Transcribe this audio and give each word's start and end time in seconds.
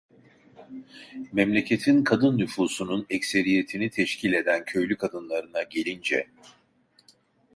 Memleketin 1.33 2.03
kadın 2.03 2.37
nüfusunun 2.37 3.05
ekseriyetini 3.09 3.89
teşkil 3.89 4.33
eden 4.33 4.65
köylü 4.65 4.95
kadınlarına 4.97 5.63
gelince: 5.63 6.27